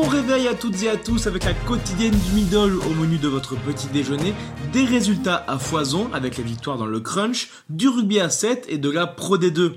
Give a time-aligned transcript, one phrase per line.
[0.00, 3.28] Bon réveil à toutes et à tous avec la quotidienne du middle au menu de
[3.28, 4.32] votre petit déjeuner,
[4.72, 8.78] des résultats à foison avec la victoire dans le crunch, du rugby à 7 et
[8.78, 9.74] de la Pro D2.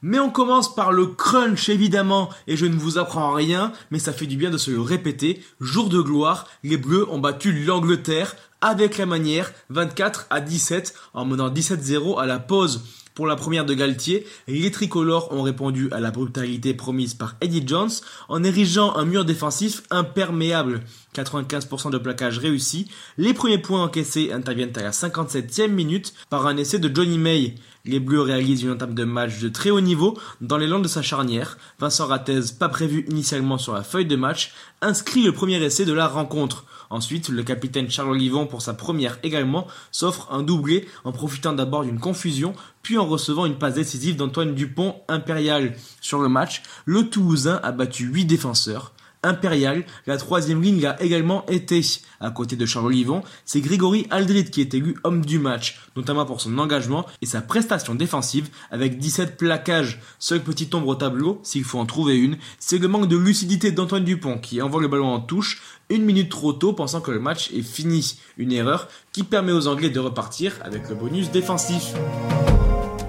[0.00, 4.12] Mais on commence par le crunch évidemment, et je ne vous apprends rien, mais ça
[4.12, 5.42] fait du bien de se le répéter.
[5.60, 11.24] Jour de gloire, les Bleus ont battu l'Angleterre avec la manière 24 à 17 en
[11.24, 12.82] menant 17-0 à la pause.
[13.18, 17.66] Pour la première de Galtier, les tricolores ont répondu à la brutalité promise par Eddie
[17.66, 17.90] Jones
[18.28, 20.82] en érigeant un mur défensif imperméable.
[21.16, 22.88] 95% de plaquage réussi.
[23.16, 27.56] Les premiers points encaissés interviennent à la 57e minute par un essai de Johnny May.
[27.84, 31.02] Les Bleus réalisent une entame de match de très haut niveau dans l'élan de sa
[31.02, 31.58] charnière.
[31.80, 35.92] Vincent Rattez, pas prévu initialement sur la feuille de match, inscrit le premier essai de
[35.92, 36.66] la rencontre.
[36.90, 41.84] Ensuite, le capitaine Charles Olivon, pour sa première également, s'offre un doublé en profitant d'abord
[41.84, 45.76] d'une confusion, puis en recevant une passe décisive d'Antoine Dupont impérial.
[46.00, 48.92] Sur le match, le Toulousain a battu 8 défenseurs.
[49.28, 51.82] Impérial, la troisième ligne l'a également été.
[52.20, 56.26] À côté de Charles Olivon, c'est Grégory Aldrit qui est élu homme du match, notamment
[56.26, 60.00] pour son engagement et sa prestation défensive avec 17 plaquages.
[60.18, 63.70] Seule petite ombre au tableau, s'il faut en trouver une, c'est le manque de lucidité
[63.70, 67.20] d'Antoine Dupont qui envoie le ballon en touche une minute trop tôt pensant que le
[67.20, 68.18] match est fini.
[68.36, 71.94] Une erreur qui permet aux Anglais de repartir avec le bonus défensif.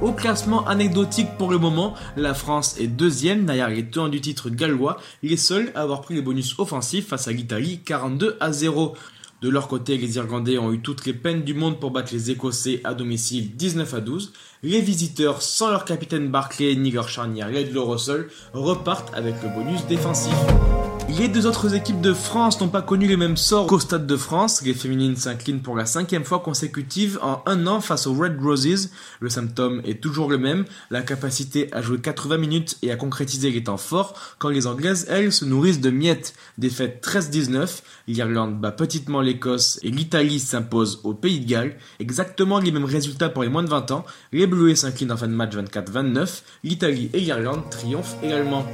[0.02, 4.50] Au classement anecdotique pour le moment, la France est deuxième derrière les tenants du titre
[4.50, 8.96] gallois, les seuls à avoir pris les bonus offensifs face à l'Italie 42 à 0.
[9.42, 12.30] De leur côté, les Irlandais ont eu toutes les peines du monde pour battre les
[12.30, 14.34] Écossais à domicile 19 à 12.
[14.64, 19.86] Les visiteurs, sans leur capitaine Barclay ni leur charnière Ledlow Russell, repartent avec le bonus
[19.88, 20.36] défensif.
[21.18, 24.16] Les deux autres équipes de France n'ont pas connu les mêmes sorts qu'au Stade de
[24.16, 24.62] France.
[24.62, 28.92] Les féminines s'inclinent pour la cinquième fois consécutive en un an face aux Red Roses.
[29.20, 33.50] Le symptôme est toujours le même, la capacité à jouer 80 minutes et à concrétiser
[33.50, 36.36] les temps forts, quand les Anglaises, elles, se nourrissent de miettes.
[36.58, 41.76] Défaite 13-19, l'Irlande bat petitement l'Écosse et l'Italie s'impose au Pays de Galles.
[42.00, 44.06] Exactement les mêmes résultats pour les moins de 20 ans.
[44.32, 48.66] Les Bleuets s'inclinent en fin de match 24-29, l'Italie et l'Irlande triomphent également.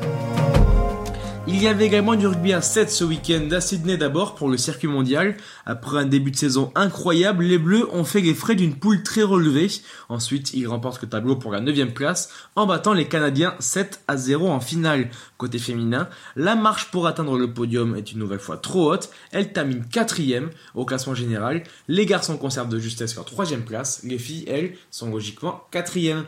[1.47, 4.57] Il y avait également du rugby à 7 ce week-end à Sydney d'abord pour le
[4.57, 5.37] circuit mondial.
[5.67, 9.21] Après un début de saison incroyable, les Bleus ont fait les frais d'une poule très
[9.21, 9.67] relevée.
[10.09, 14.17] Ensuite, ils remportent le tableau pour la 9 place en battant les Canadiens 7 à
[14.17, 15.11] 0 en finale.
[15.37, 19.11] Côté féminin, la marche pour atteindre le podium est une nouvelle fois trop haute.
[19.31, 21.61] Elle termine quatrième au classement général.
[21.87, 24.01] Les garçons conservent de justesse leur troisième place.
[24.03, 26.25] Les filles, elles, sont logiquement quatrième.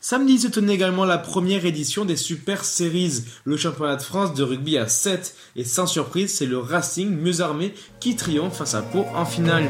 [0.00, 4.42] Samedi se tenait également la première édition des Super Series, le championnat de France de
[4.42, 5.34] rugby à 7.
[5.56, 9.68] Et sans surprise, c'est le Racing mieux armé qui triomphe face à Pau en finale.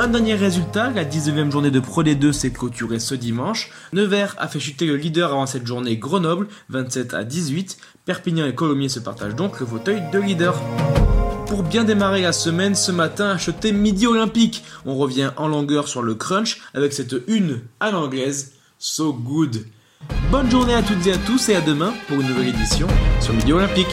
[0.00, 3.72] Un dernier résultat, la 19e journée de Pro D2 s'est clôturée ce dimanche.
[3.92, 7.78] Nevers a fait chuter le leader avant cette journée Grenoble, 27 à 18.
[8.04, 10.54] Perpignan et Colomiers se partagent donc le fauteuil de leader
[11.48, 14.64] pour bien démarrer la semaine ce matin, achetez Midi Olympique.
[14.84, 19.66] On revient en longueur sur le crunch avec cette une à l'anglaise So good.
[20.30, 22.86] Bonne journée à toutes et à tous et à demain pour une nouvelle édition
[23.20, 23.88] sur Midi Olympique.